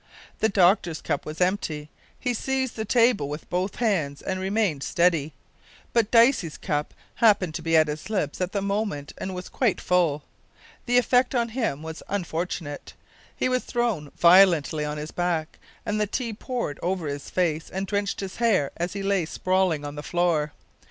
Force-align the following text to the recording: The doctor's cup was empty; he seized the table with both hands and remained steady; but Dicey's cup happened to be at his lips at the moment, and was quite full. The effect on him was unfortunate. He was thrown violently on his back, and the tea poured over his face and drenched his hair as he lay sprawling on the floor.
The 0.39 0.49
doctor's 0.49 0.99
cup 0.99 1.27
was 1.27 1.39
empty; 1.41 1.91
he 2.19 2.33
seized 2.33 2.75
the 2.75 2.85
table 2.85 3.29
with 3.29 3.47
both 3.51 3.75
hands 3.75 4.23
and 4.23 4.39
remained 4.39 4.81
steady; 4.81 5.31
but 5.93 6.09
Dicey's 6.09 6.57
cup 6.57 6.95
happened 7.13 7.53
to 7.53 7.61
be 7.61 7.77
at 7.77 7.87
his 7.87 8.09
lips 8.09 8.41
at 8.41 8.51
the 8.51 8.63
moment, 8.63 9.13
and 9.19 9.35
was 9.35 9.47
quite 9.47 9.79
full. 9.79 10.23
The 10.87 10.97
effect 10.97 11.35
on 11.35 11.49
him 11.49 11.83
was 11.83 12.01
unfortunate. 12.09 12.93
He 13.35 13.47
was 13.47 13.63
thrown 13.63 14.09
violently 14.17 14.83
on 14.85 14.97
his 14.97 15.11
back, 15.11 15.59
and 15.85 16.01
the 16.01 16.07
tea 16.07 16.33
poured 16.33 16.79
over 16.81 17.05
his 17.05 17.29
face 17.29 17.69
and 17.69 17.85
drenched 17.85 18.21
his 18.21 18.37
hair 18.37 18.71
as 18.77 18.93
he 18.93 19.03
lay 19.03 19.25
sprawling 19.27 19.85
on 19.85 19.93
the 19.93 20.01
floor. 20.01 20.51